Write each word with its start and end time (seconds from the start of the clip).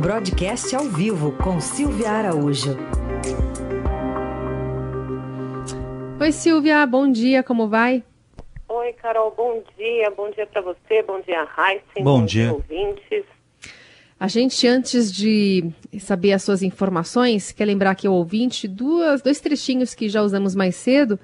Broadcast 0.00 0.74
ao 0.74 0.84
vivo 0.84 1.32
com 1.32 1.60
Silvia 1.60 2.10
Araújo. 2.10 2.74
Oi, 6.18 6.32
Silvia, 6.32 6.86
bom 6.86 7.12
dia, 7.12 7.42
como 7.42 7.68
vai? 7.68 8.02
Oi, 8.66 8.94
Carol, 8.94 9.34
bom 9.36 9.62
dia. 9.76 10.10
Bom 10.16 10.30
dia 10.30 10.46
para 10.46 10.62
você, 10.62 11.02
bom 11.02 11.20
dia, 11.20 11.46
Heisen. 11.58 12.02
Bom, 12.02 12.20
bom 12.20 12.24
dia. 12.24 12.50
ouvintes. 12.50 13.26
A 14.18 14.26
gente, 14.26 14.66
antes 14.66 15.12
de 15.12 15.70
saber 15.98 16.32
as 16.32 16.42
suas 16.44 16.62
informações, 16.62 17.52
quer 17.52 17.66
lembrar 17.66 17.90
aqui 17.90 18.06
ao 18.06 18.14
ouvinte 18.14 18.66
duas, 18.66 19.20
dois 19.20 19.38
trechinhos 19.38 19.94
que 19.94 20.08
já 20.08 20.22
usamos 20.22 20.54
mais 20.54 20.76
cedo 20.76 21.20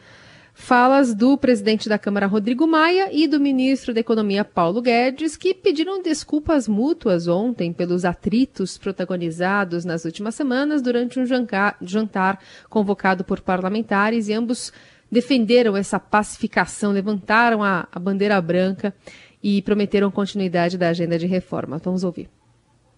falas 0.58 1.14
do 1.14 1.36
presidente 1.36 1.86
da 1.86 1.98
Câmara, 1.98 2.26
Rodrigo 2.26 2.66
Maia, 2.66 3.10
e 3.12 3.28
do 3.28 3.38
ministro 3.38 3.92
da 3.92 4.00
Economia, 4.00 4.42
Paulo 4.42 4.80
Guedes, 4.80 5.36
que 5.36 5.52
pediram 5.52 6.02
desculpas 6.02 6.66
mútuas 6.66 7.28
ontem 7.28 7.74
pelos 7.74 8.06
atritos 8.06 8.78
protagonizados 8.78 9.84
nas 9.84 10.06
últimas 10.06 10.34
semanas 10.34 10.80
durante 10.80 11.20
um 11.20 11.26
jantar 11.26 12.40
convocado 12.70 13.22
por 13.22 13.42
parlamentares, 13.42 14.28
e 14.28 14.32
ambos 14.32 14.72
defenderam 15.12 15.76
essa 15.76 16.00
pacificação, 16.00 16.90
levantaram 16.90 17.62
a, 17.62 17.86
a 17.92 17.98
bandeira 18.00 18.40
branca 18.40 18.94
e 19.42 19.60
prometeram 19.60 20.10
continuidade 20.10 20.78
da 20.78 20.88
agenda 20.88 21.18
de 21.18 21.26
reforma. 21.26 21.78
Vamos 21.84 22.02
ouvir. 22.02 22.30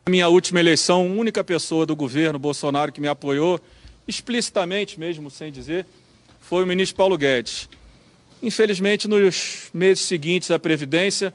Na 0.06 0.12
minha 0.12 0.28
última 0.28 0.60
eleição, 0.60 1.00
a 1.00 1.20
única 1.20 1.42
pessoa 1.42 1.84
do 1.84 1.96
governo 1.96 2.38
Bolsonaro 2.38 2.92
que 2.92 3.00
me 3.00 3.08
apoiou, 3.08 3.60
explicitamente 4.06 4.98
mesmo, 4.98 5.28
sem 5.28 5.50
dizer, 5.50 5.84
foi 6.40 6.64
o 6.64 6.66
ministro 6.66 6.96
Paulo 6.96 7.16
Guedes. 7.16 7.68
Infelizmente, 8.42 9.08
nos 9.08 9.70
meses 9.74 10.04
seguintes 10.04 10.50
à 10.50 10.58
Previdência, 10.58 11.34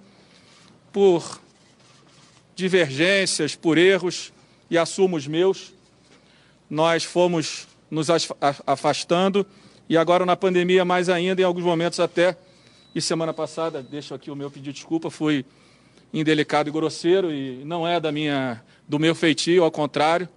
por 0.92 1.42
divergências, 2.56 3.56
por 3.56 3.78
erros, 3.78 4.32
e 4.74 4.78
assumo 4.78 5.18
os 5.18 5.28
meus, 5.28 5.72
nós 6.68 7.04
fomos 7.04 7.68
nos 7.92 8.08
afastando 8.66 9.46
e 9.88 9.96
agora 9.96 10.26
na 10.26 10.36
pandemia 10.36 10.84
mais 10.84 11.10
ainda, 11.10 11.42
em 11.42 11.46
alguns 11.46 11.64
momentos 11.64 12.00
até, 12.00 12.36
e 12.96 13.00
semana 13.00 13.32
passada, 13.34 13.84
deixo 13.84 14.16
aqui 14.16 14.32
o 14.32 14.36
meu 14.36 14.50
pedido 14.50 14.74
de 14.74 14.74
desculpa, 14.74 15.12
fui 15.12 15.46
indelicado 16.12 16.70
e 16.70 16.72
grosseiro 16.72 17.32
e 17.32 17.64
não 17.66 17.88
é 17.88 18.00
da 18.00 18.12
minha, 18.12 18.64
do 18.88 18.98
meu 18.98 19.14
feitio, 19.14 19.64
ao 19.64 19.70
contrário. 19.70 20.28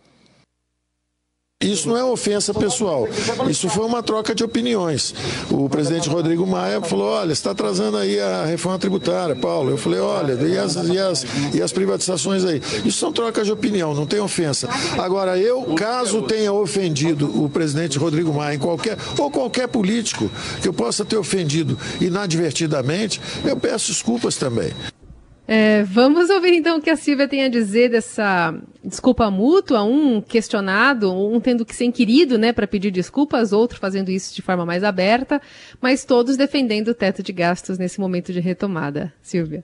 Isso 1.64 1.88
não 1.88 1.96
é 1.96 2.04
ofensa 2.04 2.52
pessoal, 2.52 3.08
isso 3.48 3.66
foi 3.70 3.86
uma 3.86 4.02
troca 4.02 4.34
de 4.34 4.44
opiniões. 4.44 5.14
O 5.50 5.70
presidente 5.70 6.06
Rodrigo 6.06 6.46
Maia 6.46 6.82
falou: 6.82 7.06
olha, 7.06 7.32
está 7.32 7.52
atrasando 7.52 7.96
aí 7.96 8.20
a 8.20 8.44
reforma 8.44 8.78
tributária, 8.78 9.34
Paulo. 9.34 9.70
Eu 9.70 9.78
falei: 9.78 9.98
olha, 9.98 10.34
e 10.34 10.58
as, 10.58 10.74
e 10.74 10.98
as, 10.98 11.27
e 11.54 11.62
as 11.62 11.72
privatizações 11.72 12.44
aí? 12.44 12.60
Isso 12.84 12.98
são 12.98 13.10
trocas 13.10 13.46
de 13.46 13.52
opinião, 13.52 13.94
não 13.94 14.04
tem 14.04 14.20
ofensa. 14.20 14.68
Agora, 14.98 15.38
eu, 15.38 15.62
caso 15.74 16.20
tenha 16.20 16.52
ofendido 16.52 17.42
o 17.42 17.48
presidente 17.48 17.98
Rodrigo 17.98 18.34
Maia 18.34 18.56
em 18.56 18.58
qualquer, 18.58 18.98
ou 19.18 19.30
qualquer 19.30 19.66
político 19.66 20.30
que 20.60 20.68
eu 20.68 20.74
possa 20.74 21.06
ter 21.06 21.16
ofendido 21.16 21.78
inadvertidamente, 22.02 23.18
eu 23.46 23.56
peço 23.56 23.90
desculpas 23.90 24.36
também. 24.36 24.74
É, 25.48 25.84
vamos 25.84 26.28
ouvir 26.28 26.55
então 26.55 26.78
o 26.78 26.83
que 26.83 26.91
a 26.91 26.97
Silvia 26.97 27.28
tem 27.28 27.44
a 27.44 27.48
dizer 27.48 27.89
dessa 27.89 28.52
desculpa 28.83 29.30
mútua, 29.30 29.84
um 29.84 30.20
questionado, 30.20 31.12
um 31.12 31.39
tendo 31.41 31.64
que 31.64 31.75
ser 31.75 31.84
inquirido, 31.84 32.36
né, 32.36 32.52
para 32.52 32.66
pedir 32.66 32.91
desculpas, 32.91 33.52
outro 33.52 33.78
fazendo 33.78 34.11
isso 34.11 34.34
de 34.34 34.42
forma 34.42 34.67
mais 34.67 34.83
aberta, 34.83 35.41
mas 35.80 36.05
todos 36.05 36.36
defendendo 36.36 36.89
o 36.89 36.94
teto 36.94 37.22
de 37.22 37.33
gastos 37.33 37.78
nesse 37.78 38.00
momento 38.00 38.33
de 38.33 38.41
retomada. 38.41 39.14
Silvia. 39.22 39.62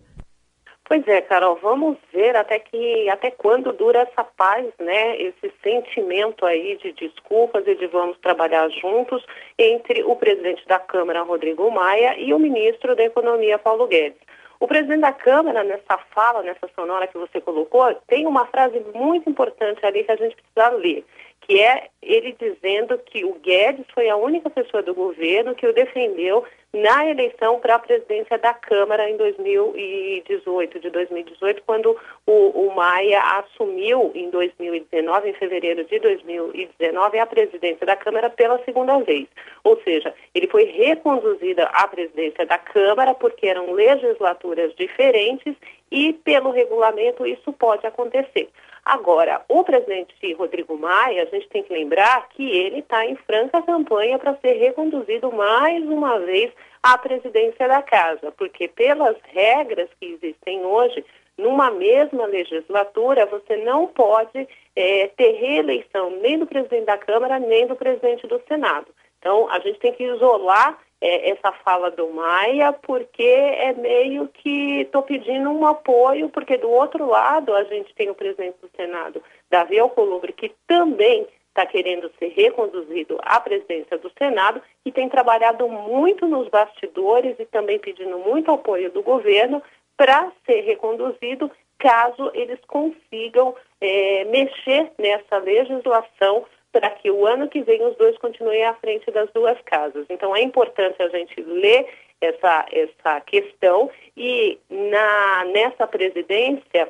Pois 0.84 1.08
é, 1.08 1.20
Carol, 1.22 1.58
vamos 1.62 1.96
ver 2.12 2.36
até 2.36 2.58
que 2.58 3.08
até 3.08 3.30
quando 3.30 3.72
dura 3.72 4.00
essa 4.00 4.22
paz, 4.22 4.66
né? 4.78 5.16
Esse 5.16 5.50
sentimento 5.62 6.44
aí 6.44 6.76
de 6.76 6.92
desculpas 6.92 7.66
e 7.66 7.74
de 7.74 7.86
vamos 7.86 8.18
trabalhar 8.18 8.68
juntos 8.68 9.24
entre 9.58 10.02
o 10.04 10.14
presidente 10.14 10.66
da 10.68 10.78
Câmara, 10.78 11.22
Rodrigo 11.22 11.70
Maia, 11.70 12.18
e 12.18 12.34
o 12.34 12.38
ministro 12.38 12.94
da 12.94 13.04
Economia, 13.04 13.58
Paulo 13.58 13.86
Guedes. 13.86 14.20
O 14.62 14.68
presidente 14.68 15.00
da 15.00 15.12
Câmara, 15.12 15.64
nessa 15.64 15.98
fala, 16.14 16.40
nessa 16.40 16.68
sonora 16.72 17.08
que 17.08 17.18
você 17.18 17.40
colocou, 17.40 17.92
tem 18.06 18.28
uma 18.28 18.46
frase 18.46 18.78
muito 18.94 19.28
importante 19.28 19.84
ali 19.84 20.04
que 20.04 20.12
a 20.12 20.14
gente 20.14 20.36
precisa 20.36 20.76
ler 20.76 21.04
que 21.40 21.60
é 21.60 21.88
ele 22.00 22.36
dizendo 22.38 22.96
que 22.98 23.24
o 23.24 23.34
Guedes 23.34 23.84
foi 23.92 24.08
a 24.08 24.14
única 24.16 24.48
pessoa 24.48 24.80
do 24.80 24.94
governo 24.94 25.56
que 25.56 25.66
o 25.66 25.72
defendeu 25.72 26.44
na 26.74 27.06
eleição 27.06 27.60
para 27.60 27.74
a 27.74 27.78
presidência 27.78 28.38
da 28.38 28.54
Câmara 28.54 29.08
em 29.08 29.16
2018, 29.18 30.80
de 30.80 30.88
2018, 30.88 31.62
quando 31.66 31.94
o, 32.26 32.32
o 32.32 32.74
Maia 32.74 33.20
assumiu 33.38 34.10
em 34.14 34.30
2019, 34.30 35.28
em 35.28 35.34
fevereiro 35.34 35.84
de 35.84 35.98
2019, 35.98 37.18
a 37.18 37.26
presidência 37.26 37.86
da 37.86 37.94
Câmara 37.94 38.30
pela 38.30 38.58
segunda 38.64 38.98
vez. 39.00 39.28
Ou 39.62 39.78
seja, 39.82 40.14
ele 40.34 40.48
foi 40.48 40.64
reconduzido 40.64 41.60
à 41.60 41.86
presidência 41.86 42.46
da 42.46 42.56
Câmara 42.56 43.12
porque 43.12 43.46
eram 43.46 43.72
legislaturas 43.72 44.74
diferentes 44.74 45.54
e, 45.90 46.14
pelo 46.14 46.52
regulamento, 46.52 47.26
isso 47.26 47.52
pode 47.52 47.86
acontecer. 47.86 48.48
Agora, 48.84 49.44
o 49.48 49.62
presidente 49.62 50.32
Rodrigo 50.34 50.76
Maia, 50.76 51.22
a 51.22 51.26
gente 51.26 51.48
tem 51.48 51.62
que 51.62 51.72
lembrar 51.72 52.28
que 52.30 52.42
ele 52.42 52.80
está 52.80 53.06
em 53.06 53.14
franca 53.14 53.62
campanha 53.62 54.18
para 54.18 54.36
ser 54.36 54.54
reconduzido 54.54 55.30
mais 55.30 55.84
uma 55.84 56.18
vez 56.18 56.52
à 56.82 56.98
presidência 56.98 57.68
da 57.68 57.80
casa, 57.80 58.32
porque 58.32 58.66
pelas 58.66 59.16
regras 59.32 59.88
que 60.00 60.06
existem 60.06 60.64
hoje, 60.64 61.04
numa 61.38 61.70
mesma 61.70 62.26
legislatura, 62.26 63.24
você 63.26 63.56
não 63.58 63.86
pode 63.86 64.48
é, 64.74 65.06
ter 65.16 65.30
reeleição 65.32 66.10
nem 66.20 66.38
do 66.38 66.46
presidente 66.46 66.86
da 66.86 66.98
Câmara, 66.98 67.38
nem 67.38 67.68
do 67.68 67.76
presidente 67.76 68.26
do 68.26 68.42
Senado. 68.48 68.88
Então, 69.20 69.48
a 69.48 69.60
gente 69.60 69.78
tem 69.78 69.92
que 69.92 70.02
isolar 70.02 70.76
é, 71.02 71.30
essa 71.30 71.50
fala 71.50 71.90
do 71.90 72.08
Maia, 72.10 72.72
porque 72.72 73.24
é 73.24 73.72
meio 73.72 74.28
que 74.28 74.82
estou 74.82 75.02
pedindo 75.02 75.50
um 75.50 75.66
apoio, 75.66 76.28
porque 76.28 76.56
do 76.56 76.70
outro 76.70 77.06
lado 77.06 77.52
a 77.52 77.64
gente 77.64 77.92
tem 77.96 78.08
o 78.08 78.14
presidente 78.14 78.56
do 78.62 78.70
Senado, 78.76 79.20
Davi 79.50 79.80
Alcolumbre, 79.80 80.32
que 80.32 80.54
também 80.64 81.26
está 81.48 81.66
querendo 81.66 82.10
ser 82.18 82.28
reconduzido 82.28 83.18
à 83.22 83.40
presidência 83.40 83.98
do 83.98 84.10
Senado 84.16 84.62
e 84.86 84.92
tem 84.92 85.08
trabalhado 85.08 85.68
muito 85.68 86.26
nos 86.28 86.48
bastidores 86.48 87.34
e 87.38 87.44
também 87.46 87.80
pedindo 87.80 88.16
muito 88.18 88.52
apoio 88.52 88.90
do 88.90 89.02
governo 89.02 89.60
para 89.96 90.30
ser 90.46 90.60
reconduzido 90.60 91.50
caso 91.78 92.30
eles 92.32 92.60
consigam 92.68 93.56
é, 93.80 94.24
mexer 94.26 94.92
nessa 94.96 95.38
legislação 95.38 96.46
para 96.72 96.90
que 96.90 97.10
o 97.10 97.26
ano 97.26 97.48
que 97.48 97.62
vem 97.62 97.84
os 97.84 97.94
dois 97.96 98.16
continuem 98.18 98.64
à 98.64 98.74
frente 98.74 99.10
das 99.10 99.30
duas 99.32 99.60
casas. 99.62 100.06
Então 100.08 100.34
é 100.34 100.40
importante 100.40 101.00
a 101.02 101.08
gente 101.08 101.40
ler 101.42 101.86
essa, 102.20 102.66
essa 102.72 103.20
questão 103.20 103.90
e 104.16 104.58
na, 104.70 105.44
nessa 105.52 105.86
presidência 105.86 106.88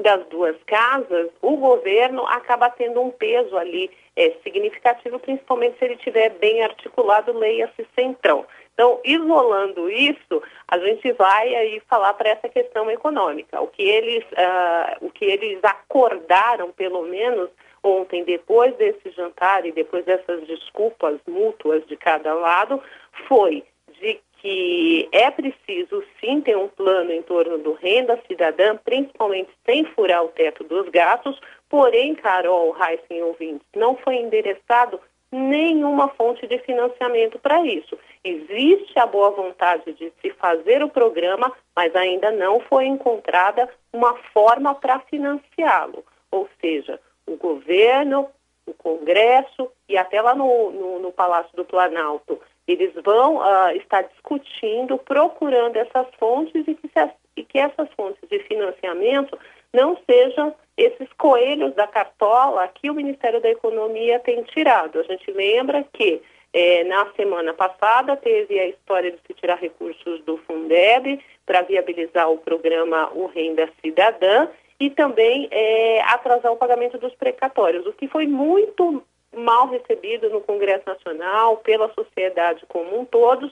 das 0.00 0.24
duas 0.28 0.56
casas, 0.64 1.28
o 1.42 1.56
governo 1.56 2.26
acaba 2.26 2.70
tendo 2.70 3.00
um 3.00 3.10
peso 3.10 3.56
ali 3.58 3.90
é, 4.16 4.30
significativo, 4.42 5.18
principalmente 5.18 5.78
se 5.78 5.84
ele 5.84 5.94
estiver 5.94 6.30
bem 6.30 6.62
articulado, 6.62 7.36
leia-se 7.36 7.86
centrão. 7.94 8.46
Então, 8.72 9.00
isolando 9.04 9.90
isso, 9.90 10.42
a 10.66 10.78
gente 10.78 11.12
vai 11.12 11.54
aí 11.54 11.82
falar 11.88 12.14
para 12.14 12.30
essa 12.30 12.48
questão 12.48 12.90
econômica. 12.90 13.60
O 13.60 13.66
que 13.66 13.82
eles, 13.82 14.24
uh, 14.32 15.06
o 15.06 15.10
que 15.10 15.26
eles 15.26 15.62
acordaram, 15.62 16.72
pelo 16.72 17.02
menos, 17.02 17.50
ontem, 17.82 18.24
depois 18.24 18.74
desse 18.76 19.10
jantar 19.10 19.66
e 19.66 19.72
depois 19.72 20.04
dessas 20.04 20.46
desculpas 20.46 21.18
mútuas 21.26 21.86
de 21.86 21.96
cada 21.96 22.32
lado, 22.34 22.82
foi 23.28 23.64
de 24.00 24.20
que 24.38 25.08
é 25.12 25.30
preciso 25.30 26.02
sim 26.20 26.40
ter 26.40 26.56
um 26.56 26.66
plano 26.66 27.12
em 27.12 27.22
torno 27.22 27.58
do 27.58 27.74
renda 27.74 28.20
cidadã, 28.26 28.76
principalmente 28.76 29.50
sem 29.64 29.84
furar 29.84 30.24
o 30.24 30.28
teto 30.28 30.64
dos 30.64 30.88
gastos, 30.88 31.40
porém, 31.68 32.14
Carol, 32.16 32.74
Heisen 32.76 33.22
ouvintes, 33.22 33.66
não 33.76 33.96
foi 33.96 34.16
endereçado 34.16 35.00
nenhuma 35.30 36.08
fonte 36.08 36.46
de 36.46 36.58
financiamento 36.58 37.38
para 37.38 37.64
isso. 37.64 37.96
Existe 38.22 38.98
a 38.98 39.06
boa 39.06 39.30
vontade 39.30 39.92
de 39.94 40.12
se 40.20 40.30
fazer 40.34 40.82
o 40.82 40.90
programa, 40.90 41.50
mas 41.74 41.94
ainda 41.96 42.30
não 42.30 42.60
foi 42.60 42.84
encontrada 42.84 43.68
uma 43.92 44.14
forma 44.34 44.74
para 44.74 45.00
financiá-lo. 45.00 46.04
Ou 46.30 46.48
seja, 46.60 47.00
o 47.26 47.36
governo, 47.36 48.28
o 48.66 48.74
Congresso 48.74 49.70
e 49.88 49.96
até 49.96 50.20
lá 50.20 50.34
no, 50.34 50.70
no, 50.70 50.98
no 51.00 51.12
Palácio 51.12 51.54
do 51.56 51.64
Planalto. 51.64 52.40
Eles 52.66 52.92
vão 53.04 53.36
uh, 53.36 53.76
estar 53.76 54.02
discutindo, 54.02 54.96
procurando 54.98 55.76
essas 55.76 56.06
fontes 56.18 56.66
e 56.66 56.74
que, 56.74 56.88
se, 56.88 57.10
e 57.36 57.44
que 57.44 57.58
essas 57.58 57.88
fontes 57.94 58.28
de 58.28 58.38
financiamento 58.40 59.36
não 59.72 59.98
sejam 60.08 60.54
esses 60.76 61.08
coelhos 61.18 61.74
da 61.74 61.86
cartola 61.86 62.68
que 62.68 62.88
o 62.88 62.94
Ministério 62.94 63.40
da 63.40 63.50
Economia 63.50 64.20
tem 64.20 64.42
tirado. 64.44 65.00
A 65.00 65.02
gente 65.02 65.30
lembra 65.32 65.84
que 65.92 66.22
é, 66.52 66.84
na 66.84 67.10
semana 67.12 67.54
passada 67.54 68.16
teve 68.16 68.58
a 68.58 68.68
história 68.68 69.10
de 69.10 69.18
se 69.26 69.34
tirar 69.34 69.58
recursos 69.58 70.22
do 70.22 70.36
Fundeb 70.38 71.18
para 71.46 71.62
viabilizar 71.62 72.30
o 72.30 72.38
programa 72.38 73.10
O 73.14 73.26
Renda 73.26 73.68
Cidadã 73.80 74.48
e 74.82 74.90
também 74.90 75.46
é, 75.52 76.02
atrasar 76.08 76.50
o 76.50 76.56
pagamento 76.56 76.98
dos 76.98 77.14
precatórios, 77.14 77.86
o 77.86 77.92
que 77.92 78.08
foi 78.08 78.26
muito 78.26 79.00
mal 79.32 79.68
recebido 79.68 80.28
no 80.28 80.40
Congresso 80.40 80.82
Nacional, 80.84 81.58
pela 81.58 81.88
sociedade 81.94 82.66
como 82.66 82.98
um 82.98 83.04
todo, 83.04 83.48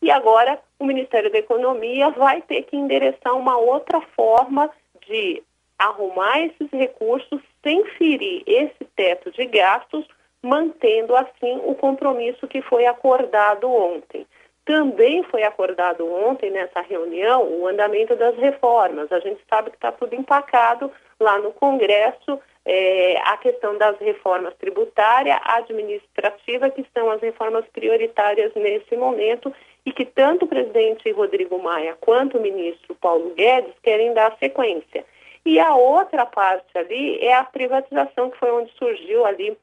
e 0.00 0.08
agora 0.08 0.56
o 0.78 0.84
Ministério 0.84 1.32
da 1.32 1.38
Economia 1.38 2.10
vai 2.10 2.40
ter 2.42 2.62
que 2.62 2.76
endereçar 2.76 3.34
uma 3.36 3.58
outra 3.58 4.00
forma 4.14 4.70
de 5.04 5.42
arrumar 5.76 6.42
esses 6.42 6.70
recursos 6.70 7.40
sem 7.60 7.84
ferir 7.96 8.44
esse 8.46 8.84
teto 8.94 9.32
de 9.32 9.46
gastos, 9.46 10.06
mantendo 10.40 11.16
assim 11.16 11.60
o 11.64 11.74
compromisso 11.74 12.46
que 12.46 12.62
foi 12.62 12.86
acordado 12.86 13.68
ontem. 13.68 14.24
Também 14.68 15.22
foi 15.22 15.44
acordado 15.44 16.06
ontem 16.12 16.50
nessa 16.50 16.82
reunião 16.82 17.42
o 17.42 17.66
andamento 17.66 18.14
das 18.14 18.36
reformas. 18.36 19.10
A 19.10 19.18
gente 19.18 19.40
sabe 19.48 19.70
que 19.70 19.76
está 19.78 19.90
tudo 19.90 20.14
empacado 20.14 20.92
lá 21.18 21.38
no 21.38 21.54
Congresso, 21.54 22.38
é, 22.66 23.18
a 23.24 23.38
questão 23.38 23.78
das 23.78 23.98
reformas 23.98 24.52
tributária, 24.58 25.40
administrativa, 25.42 26.68
que 26.68 26.84
são 26.92 27.10
as 27.10 27.18
reformas 27.22 27.64
prioritárias 27.72 28.52
nesse 28.54 28.94
momento 28.94 29.50
e 29.86 29.90
que 29.90 30.04
tanto 30.04 30.44
o 30.44 30.48
presidente 30.48 31.10
Rodrigo 31.12 31.58
Maia 31.58 31.96
quanto 31.98 32.36
o 32.36 32.42
ministro 32.42 32.94
Paulo 32.96 33.32
Guedes 33.34 33.72
querem 33.82 34.12
dar 34.12 34.36
sequência. 34.36 35.02
E 35.46 35.58
a 35.58 35.74
outra 35.76 36.26
parte 36.26 36.76
ali 36.76 37.18
é 37.20 37.32
a 37.32 37.42
privatização, 37.42 38.28
que 38.28 38.36
foi 38.36 38.50
onde 38.50 38.70
surgiu 38.72 39.24
ali 39.24 39.56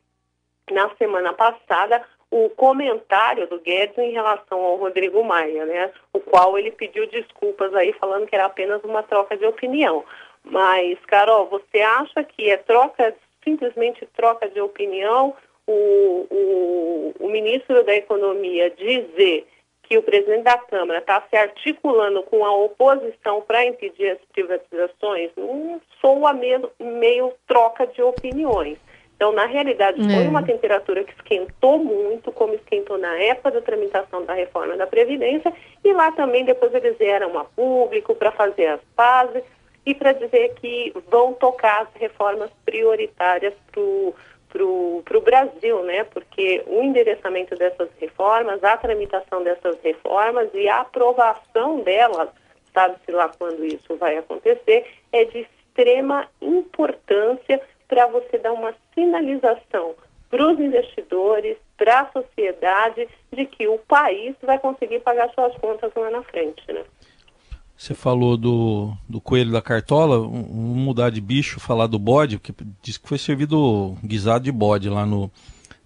na 0.71 0.89
semana 0.95 1.31
passada 1.31 2.03
o 2.31 2.50
comentário 2.50 3.48
do 3.48 3.60
Guedes 3.60 3.98
em 3.98 4.12
relação 4.12 4.60
ao 4.62 4.77
Rodrigo 4.77 5.24
Maia, 5.24 5.66
né? 5.66 5.92
O 6.12 6.19
qual 6.19 6.57
ele 6.57 6.72
pediu 6.72 7.07
desculpas 7.07 7.74
aí, 7.74 7.94
falando 7.94 8.27
que 8.27 8.36
era 8.36 8.45
apenas 8.45 8.83
uma 8.83 9.04
troca 9.04 9.38
de 9.38 9.45
opinião. 9.45 10.04
Mas, 10.44 11.00
Carol, 11.06 11.48
você 11.48 11.81
acha 11.81 12.24
que 12.24 12.50
é 12.50 12.57
troca, 12.57 13.16
simplesmente 13.44 14.06
troca 14.16 14.50
de 14.50 14.60
opinião, 14.62 15.33
o, 15.68 16.27
o, 16.30 17.13
o 17.19 17.30
ministro 17.30 17.83
da 17.83 17.95
Economia 17.95 18.69
dizer 18.69 19.48
que 19.83 19.98
o 19.98 20.04
presidente 20.04 20.44
da 20.44 20.57
Câmara 20.57 21.00
está 21.00 21.24
se 21.30 21.36
articulando 21.36 22.24
com 22.24 22.44
a 22.44 22.56
oposição 22.56 23.42
para 23.42 23.66
impedir 23.66 24.12
as 24.12 24.19
privatizações, 24.33 25.31
não 25.38 25.80
sou 26.01 26.25
a 26.25 26.33
meio, 26.33 26.72
meio 26.80 27.33
troca 27.48 27.86
de 27.88 28.01
opiniões. 28.01 28.77
Então, 29.15 29.31
na 29.31 29.45
realidade, 29.45 30.01
é. 30.01 30.15
foi 30.15 30.27
uma 30.27 30.44
temperatura 30.44 31.03
que 31.03 31.13
esquentou 31.13 31.79
muito, 31.79 32.31
como 32.31 32.53
esquentou 32.53 32.97
na 32.97 33.17
época 33.17 33.51
da 33.51 33.62
tramitação 33.62 34.25
da 34.25 34.33
reforma 34.33 34.75
da 34.75 34.85
Previdência, 34.85 35.53
e 35.83 35.94
lá 35.94 36.12
também 36.12 36.44
depois 36.44 36.73
eles 36.73 36.97
vieram 36.97 37.38
a 37.39 37.45
público 37.45 38.13
para 38.13 38.31
fazer 38.31 38.67
as 38.67 38.81
pazes 38.95 39.44
e 39.85 39.94
para 39.94 40.12
dizer 40.12 40.53
que 40.56 40.94
vão 41.09 41.33
tocar 41.33 41.83
as 41.83 42.01
reformas 42.01 42.50
prioritárias 42.65 43.53
para 43.71 44.63
o 44.63 45.21
Brasil, 45.23 45.83
né? 45.83 46.03
Porque 46.06 46.63
o 46.67 46.81
endereçamento 46.81 47.56
dessas 47.56 47.89
reformas, 48.00 48.63
a 48.63 48.75
tramitação 48.75 49.44
dessas 49.44 49.77
reformas 49.81 50.50
e 50.53 50.67
a 50.67 50.81
aprovação 50.81 51.79
delas, 51.81 52.29
sabe-se 52.73 53.12
lá 53.12 53.31
quando 53.38 53.63
isso 53.63 53.95
vai 53.95 54.17
acontecer, 54.17 54.85
é 55.13 55.23
de 55.23 55.47
extrema 55.75 56.27
importância 56.41 57.62
para 57.87 58.07
você 58.07 58.37
dar 58.37 58.53
uma 58.53 58.73
sinalização 58.93 59.95
para 60.29 60.51
os 60.51 60.59
investidores, 60.59 61.57
para 61.77 62.01
a 62.01 62.11
sociedade, 62.11 63.07
de 63.31 63.45
que 63.45 63.67
o 63.67 63.77
país 63.77 64.35
vai 64.41 64.59
conseguir 64.59 64.99
pagar 65.01 65.29
suas 65.33 65.55
contas 65.57 65.91
lá 65.95 66.09
na 66.09 66.23
frente, 66.23 66.61
né? 66.71 66.83
Você 67.77 67.93
falou 67.93 68.37
do, 68.37 68.93
do 69.07 69.19
coelho 69.19 69.51
da 69.51 69.61
cartola, 69.61 70.17
vamos 70.17 70.77
mudar 70.77 71.09
de 71.09 71.19
bicho, 71.19 71.59
falar 71.59 71.87
do 71.87 71.99
bode, 71.99 72.37
porque 72.37 72.53
diz 72.81 72.97
que 72.97 73.07
foi 73.07 73.17
servido 73.17 73.95
guisado 74.03 74.45
de 74.45 74.51
bode 74.51 74.89
lá 74.89 75.05
no, 75.05 75.29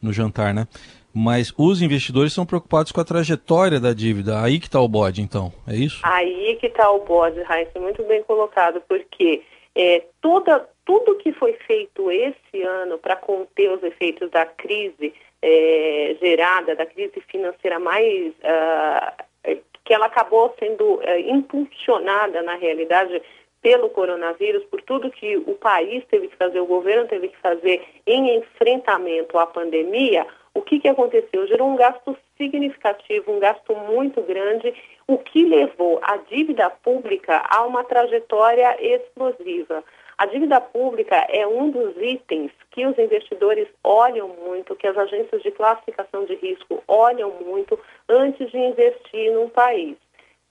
no 0.01 0.13
jantar, 0.13 0.53
né? 0.53 0.67
Mas 1.11 1.51
os 1.57 1.81
investidores 1.81 2.31
são 2.31 2.45
preocupados 2.45 2.91
com 2.91 3.01
a 3.01 3.05
trajetória 3.05 3.79
da 3.79 3.91
dívida. 3.91 4.41
Aí 4.43 4.59
que 4.59 4.67
está 4.67 4.79
o 4.79 4.87
bode, 4.87 5.23
então, 5.23 5.51
é 5.67 5.75
isso? 5.75 5.99
Aí 6.03 6.57
que 6.59 6.67
está 6.67 6.91
o 6.91 7.03
bode, 7.03 7.41
Raíssa, 7.41 7.79
muito 7.79 8.03
bem 8.03 8.21
colocado, 8.21 8.81
porque 8.87 9.41
é, 9.75 10.03
toda, 10.21 10.67
tudo 10.89 11.17
que 11.17 11.31
foi 11.33 11.53
feito 11.67 12.11
esse 12.11 12.63
ano 12.63 12.97
para 12.97 13.15
conter 13.15 13.69
os 13.71 13.83
efeitos 13.83 14.27
da 14.31 14.43
crise 14.43 15.13
é, 15.39 16.17
gerada, 16.19 16.75
da 16.75 16.83
crise 16.83 17.21
financeira 17.27 17.77
mais 17.77 18.33
uh, 18.39 19.59
que 19.85 19.93
ela 19.93 20.07
acabou 20.07 20.51
sendo 20.57 20.99
é, 21.03 21.19
impulsionada, 21.19 22.41
na 22.41 22.55
realidade, 22.55 23.21
pelo 23.61 23.91
coronavírus, 23.91 24.63
por 24.63 24.81
tudo 24.81 25.11
que 25.11 25.37
o 25.37 25.53
país 25.53 26.03
teve 26.09 26.27
que 26.27 26.35
fazer, 26.37 26.59
o 26.59 26.65
governo 26.65 27.07
teve 27.07 27.27
que 27.27 27.37
fazer 27.37 27.83
em 28.07 28.37
enfrentamento 28.37 29.37
à 29.37 29.45
pandemia, 29.45 30.25
o 30.55 30.61
que, 30.63 30.79
que 30.79 30.87
aconteceu? 30.87 31.45
Gerou 31.45 31.69
um 31.69 31.75
gasto 31.75 32.17
significativo, 32.35 33.31
um 33.31 33.39
gasto 33.39 33.75
muito 33.75 34.23
grande, 34.23 34.73
o 35.07 35.19
que 35.19 35.45
levou 35.45 35.99
a 36.01 36.17
dívida 36.17 36.67
pública 36.67 37.43
a 37.47 37.63
uma 37.63 37.83
trajetória 37.83 38.75
explosiva. 38.81 39.83
A 40.19 40.25
dívida 40.25 40.59
pública 40.59 41.15
é 41.29 41.47
um 41.47 41.69
dos 41.69 41.95
itens 41.95 42.51
que 42.71 42.85
os 42.85 42.99
investidores 42.99 43.69
olham 43.81 44.27
muito, 44.27 44.75
que 44.75 44.85
as 44.85 44.97
agências 44.97 45.41
de 45.41 45.49
classificação 45.49 46.25
de 46.25 46.35
risco 46.35 46.83
olham 46.89 47.31
muito 47.39 47.79
antes 48.09 48.51
de 48.51 48.57
investir 48.57 49.31
num 49.31 49.47
país. 49.47 49.95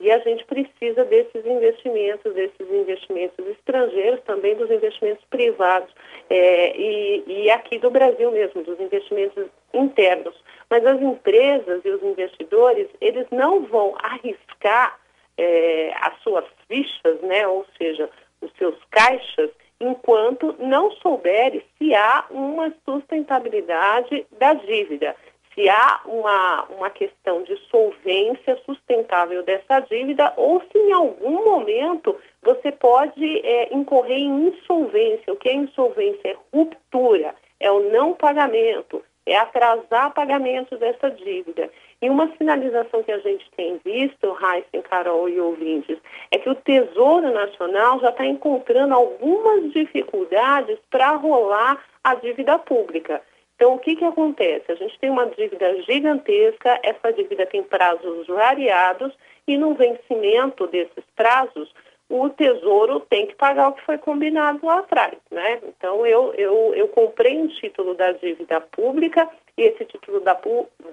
E 0.00 0.10
a 0.10 0.20
gente 0.20 0.42
precisa 0.46 1.04
desses 1.04 1.44
investimentos, 1.44 2.32
desses 2.32 2.72
investimentos 2.72 3.46
estrangeiros, 3.46 4.22
também 4.22 4.56
dos 4.56 4.70
investimentos 4.70 5.22
privados 5.26 5.94
é, 6.30 6.74
e, 6.74 7.24
e 7.26 7.50
aqui 7.50 7.78
do 7.78 7.90
Brasil 7.90 8.30
mesmo, 8.30 8.62
dos 8.62 8.80
investimentos 8.80 9.48
internos. 9.74 10.34
Mas 10.70 10.86
as 10.86 10.98
empresas 11.02 11.84
e 11.84 11.90
os 11.90 12.02
investidores, 12.02 12.88
eles 13.02 13.26
não 13.30 13.66
vão 13.66 13.94
arriscar 14.02 14.98
é, 15.36 15.92
as 16.00 16.18
suas 16.22 16.46
fichas, 16.66 17.20
né, 17.20 17.46
ou 17.46 17.66
seja, 17.76 18.08
os 18.40 18.52
seus 18.58 18.76
caixas, 18.90 19.50
enquanto 19.80 20.54
não 20.58 20.90
souberem 20.92 21.62
se 21.76 21.94
há 21.94 22.24
uma 22.30 22.72
sustentabilidade 22.84 24.26
da 24.38 24.54
dívida, 24.54 25.14
se 25.54 25.68
há 25.68 26.00
uma, 26.04 26.64
uma 26.64 26.90
questão 26.90 27.42
de 27.42 27.56
solvência 27.68 28.56
sustentável 28.64 29.42
dessa 29.42 29.80
dívida 29.80 30.32
ou 30.36 30.60
se 30.60 30.78
em 30.78 30.92
algum 30.92 31.44
momento 31.44 32.16
você 32.42 32.70
pode 32.70 33.40
é, 33.44 33.74
incorrer 33.74 34.18
em 34.18 34.48
insolvência. 34.48 35.32
O 35.32 35.36
que 35.36 35.48
é 35.48 35.54
insolvência? 35.54 36.28
É 36.28 36.36
ruptura, 36.54 37.34
é 37.58 37.70
o 37.70 37.90
não 37.90 38.14
pagamento, 38.14 39.02
é 39.30 39.36
atrasar 39.36 40.12
pagamento 40.12 40.76
dessa 40.76 41.10
dívida. 41.10 41.70
E 42.00 42.08
uma 42.08 42.30
sinalização 42.36 43.02
que 43.02 43.12
a 43.12 43.18
gente 43.18 43.50
tem 43.56 43.80
visto, 43.84 44.36
Heisen, 44.40 44.82
Carol 44.88 45.28
e 45.28 45.40
ouvintes, 45.40 45.98
é 46.30 46.38
que 46.38 46.48
o 46.48 46.54
Tesouro 46.54 47.32
Nacional 47.32 48.00
já 48.00 48.10
está 48.10 48.24
encontrando 48.24 48.94
algumas 48.94 49.72
dificuldades 49.72 50.78
para 50.90 51.16
rolar 51.16 51.82
a 52.02 52.14
dívida 52.14 52.58
pública. 52.58 53.22
Então, 53.56 53.74
o 53.74 53.78
que, 53.78 53.96
que 53.96 54.04
acontece? 54.04 54.70
A 54.70 54.76
gente 54.76 54.96
tem 55.00 55.10
uma 55.10 55.26
dívida 55.26 55.82
gigantesca, 55.82 56.78
essa 56.82 57.12
dívida 57.12 57.44
tem 57.44 57.62
prazos 57.62 58.26
variados 58.28 59.12
e 59.48 59.58
no 59.58 59.74
vencimento 59.74 60.68
desses 60.68 61.04
prazos, 61.16 61.74
o 62.08 62.30
Tesouro 62.30 63.00
tem 63.00 63.26
que 63.26 63.34
pagar 63.34 63.68
o 63.68 63.72
que 63.72 63.84
foi 63.84 63.98
combinado 63.98 64.64
lá 64.64 64.78
atrás, 64.78 65.16
né? 65.30 65.60
Então, 65.62 66.06
eu, 66.06 66.32
eu, 66.34 66.74
eu 66.74 66.88
comprei 66.88 67.36
um 67.38 67.48
título 67.48 67.94
da 67.94 68.12
dívida 68.12 68.60
pública 68.60 69.28
e 69.56 69.62
esse 69.62 69.84
título 69.84 70.20
da, 70.20 70.38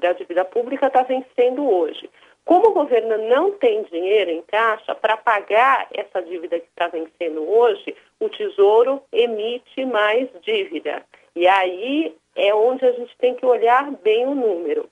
da 0.02 0.12
dívida 0.14 0.44
pública 0.44 0.88
está 0.88 1.04
vencendo 1.04 1.70
hoje. 1.70 2.10
Como 2.44 2.68
o 2.68 2.74
governo 2.74 3.18
não 3.30 3.54
tem 3.54 3.84
dinheiro 3.84 4.30
em 4.30 4.42
caixa 4.44 4.94
para 4.94 5.18
pagar 5.18 5.88
essa 5.92 6.22
dívida 6.22 6.60
que 6.60 6.68
está 6.68 6.88
vencendo 6.88 7.50
hoje, 7.50 7.96
o 8.20 8.30
Tesouro 8.30 9.02
emite 9.12 9.86
mais 9.86 10.30
dívida. 10.42 11.04
E 11.36 11.48
aí 11.48 12.16
é 12.36 12.54
onde 12.54 12.86
a 12.86 12.92
gente 12.92 13.16
tem 13.18 13.34
que 13.34 13.46
olhar 13.46 13.90
bem 14.04 14.28
o 14.28 14.36
número. 14.36 14.88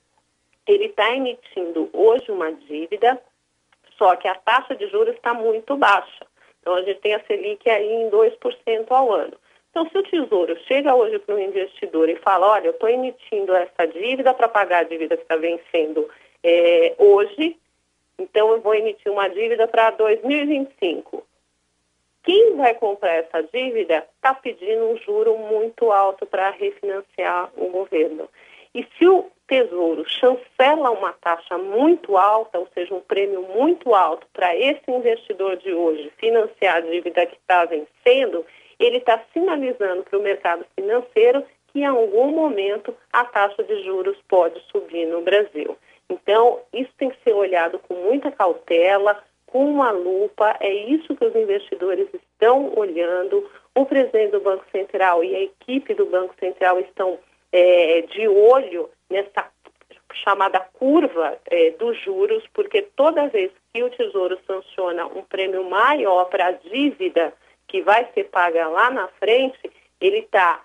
Ele 0.66 0.86
está 0.86 1.14
emitindo 1.14 1.90
hoje 1.92 2.30
uma 2.30 2.50
dívida 2.50 3.20
só 3.98 4.16
que 4.16 4.28
a 4.28 4.34
taxa 4.34 4.74
de 4.74 4.86
juros 4.88 5.14
está 5.14 5.34
muito 5.34 5.76
baixa. 5.76 6.26
Então, 6.60 6.74
a 6.74 6.82
gente 6.82 7.00
tem 7.00 7.14
a 7.14 7.24
Selic 7.24 7.68
aí 7.68 7.92
em 7.92 8.10
2% 8.10 8.86
ao 8.90 9.12
ano. 9.12 9.34
Então, 9.70 9.88
se 9.90 9.98
o 9.98 10.02
Tesouro 10.04 10.56
chega 10.68 10.94
hoje 10.94 11.18
para 11.18 11.34
o 11.34 11.38
investidor 11.38 12.08
e 12.08 12.16
fala, 12.16 12.52
olha, 12.52 12.68
eu 12.68 12.70
estou 12.70 12.88
emitindo 12.88 13.54
essa 13.54 13.86
dívida 13.86 14.32
para 14.32 14.48
pagar 14.48 14.78
a 14.78 14.84
dívida 14.84 15.16
que 15.16 15.24
está 15.24 15.36
vencendo 15.36 16.08
é, 16.44 16.94
hoje, 16.96 17.56
então 18.18 18.52
eu 18.52 18.60
vou 18.60 18.74
emitir 18.74 19.10
uma 19.10 19.28
dívida 19.28 19.66
para 19.66 19.90
2025. 19.90 21.26
Quem 22.22 22.56
vai 22.56 22.74
comprar 22.74 23.14
essa 23.14 23.42
dívida 23.42 24.06
está 24.16 24.32
pedindo 24.32 24.84
um 24.86 24.96
juro 24.98 25.36
muito 25.36 25.90
alto 25.90 26.24
para 26.24 26.50
refinanciar 26.50 27.50
o 27.56 27.68
governo. 27.68 28.28
E 28.74 28.86
se 28.96 29.06
o 29.06 29.30
Tesouro 29.46 30.04
chancela 30.08 30.90
uma 30.90 31.12
taxa 31.12 31.58
muito 31.58 32.16
alta, 32.16 32.58
ou 32.58 32.68
seja, 32.72 32.94
um 32.94 33.00
prêmio 33.00 33.42
muito 33.42 33.94
alto 33.94 34.26
para 34.32 34.56
esse 34.56 34.90
investidor 34.90 35.56
de 35.56 35.72
hoje 35.72 36.10
financiar 36.18 36.76
a 36.76 36.80
dívida 36.80 37.26
que 37.26 37.36
está 37.36 37.64
vencendo, 37.64 38.44
ele 38.78 38.98
está 38.98 39.22
sinalizando 39.32 40.02
para 40.02 40.18
o 40.18 40.22
mercado 40.22 40.64
financeiro 40.74 41.44
que 41.68 41.80
em 41.80 41.86
algum 41.86 42.28
momento 42.28 42.94
a 43.12 43.24
taxa 43.24 43.62
de 43.64 43.82
juros 43.82 44.16
pode 44.28 44.60
subir 44.70 45.06
no 45.06 45.20
Brasil. 45.22 45.76
Então, 46.08 46.60
isso 46.72 46.90
tem 46.96 47.10
que 47.10 47.22
ser 47.22 47.32
olhado 47.32 47.78
com 47.80 47.94
muita 47.94 48.30
cautela, 48.30 49.22
com 49.46 49.64
uma 49.66 49.90
lupa, 49.90 50.56
é 50.60 50.72
isso 50.72 51.14
que 51.14 51.24
os 51.24 51.34
investidores 51.34 52.08
estão 52.12 52.72
olhando. 52.76 53.48
O 53.74 53.84
presidente 53.86 54.32
do 54.32 54.40
Banco 54.40 54.64
Central 54.72 55.22
e 55.22 55.34
a 55.34 55.42
equipe 55.42 55.94
do 55.94 56.06
Banco 56.06 56.34
Central 56.40 56.80
estão 56.80 57.18
é, 57.52 58.02
de 58.02 58.26
olho 58.26 58.90
nessa 59.10 59.48
chamada 60.14 60.60
curva 60.60 61.38
é, 61.46 61.70
dos 61.72 62.00
juros, 62.02 62.44
porque 62.52 62.82
toda 62.82 63.28
vez 63.28 63.50
que 63.72 63.82
o 63.82 63.90
Tesouro 63.90 64.38
sanciona 64.46 65.06
um 65.06 65.22
prêmio 65.22 65.68
maior 65.68 66.26
para 66.26 66.46
a 66.46 66.52
dívida 66.52 67.32
que 67.66 67.82
vai 67.82 68.08
ser 68.14 68.24
paga 68.24 68.68
lá 68.68 68.90
na 68.90 69.08
frente, 69.08 69.70
ele 70.00 70.18
está 70.18 70.62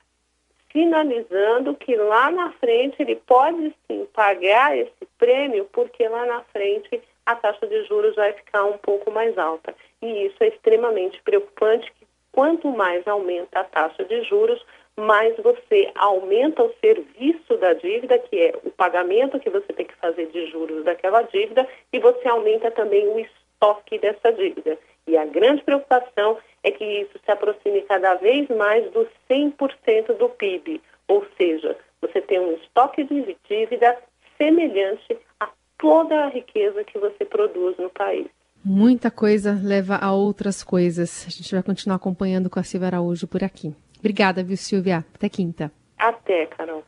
sinalizando 0.72 1.76
que 1.76 1.96
lá 1.96 2.30
na 2.30 2.52
frente 2.54 2.96
ele 3.00 3.16
pode 3.16 3.74
sim 3.88 4.06
pagar 4.14 4.78
esse 4.78 5.06
prêmio, 5.18 5.68
porque 5.72 6.08
lá 6.08 6.26
na 6.26 6.42
frente 6.44 7.02
a 7.26 7.36
taxa 7.36 7.68
de 7.68 7.84
juros 7.86 8.16
vai 8.16 8.34
ficar 8.34 8.66
um 8.66 8.78
pouco 8.78 9.12
mais 9.12 9.38
alta. 9.38 9.76
E 10.02 10.28
isso 10.28 10.38
é 10.42 10.48
extremamente 10.48 11.22
preocupante, 11.24 11.92
quanto 12.32 12.68
mais 12.70 13.08
aumenta 13.08 13.60
a 13.60 13.64
taxa 13.64 14.04
de 14.06 14.24
juros, 14.24 14.64
mais 15.00 15.36
você 15.38 15.92
aumenta 15.96 16.64
o 16.64 16.74
serviço 16.82 17.58
da 17.58 17.74
dívida, 17.74 18.20
que 18.20 18.38
é 18.38 18.54
o 18.64 18.70
pagamento 18.70 19.40
que 19.40 19.50
você 19.50 19.74
tem 19.74 19.86
que 19.86 19.96
fazer 19.96 20.28
de 20.28 20.48
juros 20.48 20.84
daquela 20.84 21.22
dívida, 21.24 21.68
e 21.92 22.00
você 22.00 22.28
aumenta 22.28 22.70
também 22.72 23.08
o 23.08 23.20
estoque 23.20 23.98
dessa 23.98 24.32
dívida. 24.32 24.78
E 25.08 25.18
a 25.18 25.26
grande 25.26 25.64
preocupação 25.64 26.38
é 26.64 26.72
que 26.72 26.84
isso 26.84 27.18
se 27.24 27.32
aproxime 27.32 27.82
cada 27.84 28.16
vez 28.16 28.48
mais 28.50 28.90
dos 28.92 29.08
100% 29.30 30.18
do 30.18 30.30
PIB, 30.30 30.82
ou 31.08 31.26
seja, 31.38 31.76
você 32.02 32.22
tem 32.22 32.40
um 32.40 32.54
estoque 32.54 33.04
de 33.04 33.36
dívida 33.50 33.98
semelhante 34.38 35.18
a 35.40 35.50
toda 35.78 36.26
a 36.26 36.30
riqueza 36.30 36.84
que 36.84 37.00
você 37.00 37.26
produz 37.26 37.78
no 37.78 37.90
país. 37.90 38.28
Muita 38.64 39.10
coisa 39.10 39.60
leva 39.64 39.96
a 39.96 40.14
outras 40.14 40.64
coisas. 40.64 41.26
A 41.26 41.30
gente 41.30 41.54
vai 41.54 41.64
continuar 41.64 41.96
acompanhando 41.96 42.50
com 42.50 42.60
a 42.60 42.64
Silvia 42.64 42.88
Araújo 42.88 43.28
por 43.28 43.44
aqui. 43.44 43.74
Obrigada, 44.00 44.44
viu, 44.44 44.58
Silvia? 44.58 45.06
Até 45.14 45.30
quinta. 45.30 45.72
Até, 45.98 46.46
Carol. 46.48 46.84